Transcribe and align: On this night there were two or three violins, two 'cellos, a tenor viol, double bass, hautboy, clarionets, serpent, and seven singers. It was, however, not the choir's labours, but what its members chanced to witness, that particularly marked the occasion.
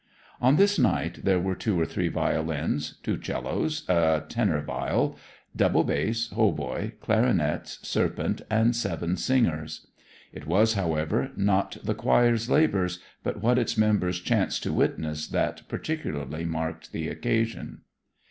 On 0.41 0.55
this 0.55 0.79
night 0.79 1.19
there 1.25 1.39
were 1.39 1.53
two 1.53 1.79
or 1.79 1.85
three 1.85 2.07
violins, 2.07 2.95
two 3.03 3.19
'cellos, 3.21 3.87
a 3.87 4.23
tenor 4.27 4.59
viol, 4.63 5.15
double 5.55 5.83
bass, 5.83 6.31
hautboy, 6.31 6.93
clarionets, 6.99 7.77
serpent, 7.85 8.41
and 8.49 8.75
seven 8.75 9.15
singers. 9.15 9.85
It 10.33 10.47
was, 10.47 10.73
however, 10.73 11.29
not 11.35 11.77
the 11.83 11.93
choir's 11.93 12.49
labours, 12.49 12.97
but 13.23 13.43
what 13.43 13.59
its 13.59 13.77
members 13.77 14.19
chanced 14.19 14.63
to 14.63 14.73
witness, 14.73 15.27
that 15.27 15.67
particularly 15.69 16.45
marked 16.45 16.93
the 16.93 17.07
occasion. 17.07 17.81